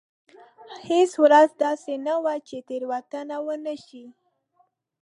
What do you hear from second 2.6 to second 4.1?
تېروتنه ونه شي.